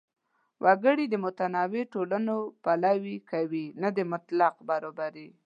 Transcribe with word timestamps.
وګړي 0.63 1.05
د 1.09 1.15
متنوع 1.25 1.83
ټولنو 1.93 2.35
پلوي 2.63 3.17
کوي، 3.31 3.65
نه 3.81 3.89
د 3.97 3.99
مطلق 4.11 4.55
برابرۍ. 4.69 5.29